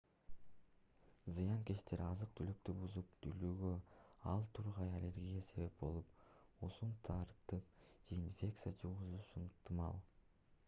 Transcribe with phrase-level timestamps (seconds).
[1.39, 3.73] зыянкечтер азык-түлүктү бузуп дүүлүгүүгө
[4.31, 10.01] ал тургай аллергияга себеп болуп уусун таратып же инфекция жугузушу ыктымал